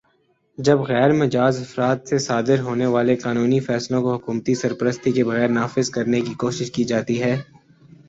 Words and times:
جب 0.57 0.79
غیر 0.83 1.11
مجازافراد 1.13 1.97
سے 2.07 2.17
صادر 2.19 2.59
ہونے 2.59 2.85
والے 2.87 3.15
قانونی 3.17 3.59
فیصلوں 3.59 4.01
کو 4.03 4.13
حکومتی 4.15 4.55
سرپرستی 4.55 5.11
کے 5.11 5.23
بغیر 5.23 5.49
نافذ 5.51 5.89
کرنے 5.89 6.21
کی 6.21 6.33
کوشش 6.39 6.71
کی 6.71 6.83
جاتی 6.85 7.21
ہے 7.23 7.35